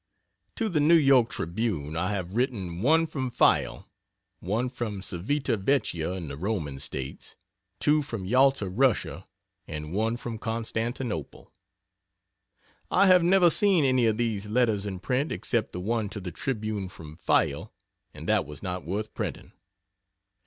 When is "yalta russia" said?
8.25-9.27